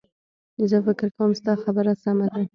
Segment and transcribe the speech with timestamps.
[0.69, 2.41] زه فکر کوم ستا خبره سمه ده